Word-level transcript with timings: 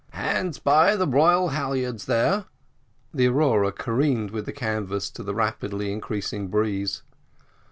"Hands 0.13 0.57
by 0.57 0.95
the 0.95 1.05
royal 1.05 1.49
halyards, 1.49 2.05
there." 2.05 2.45
The 3.13 3.27
Aurora 3.27 3.71
careened 3.71 4.31
with 4.31 4.47
the 4.47 4.51
canvas 4.51 5.11
to 5.11 5.21
the 5.21 5.35
rapidly 5.35 5.91
increasing 5.91 6.47
breeze. 6.47 7.03